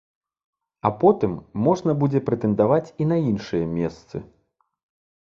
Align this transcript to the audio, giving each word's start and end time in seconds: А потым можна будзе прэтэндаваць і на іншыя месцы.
А 0.89 0.91
потым 1.01 1.33
можна 1.67 1.91
будзе 2.03 2.21
прэтэндаваць 2.29 2.93
і 3.05 3.07
на 3.11 3.17
іншыя 3.31 3.65
месцы. 3.75 4.17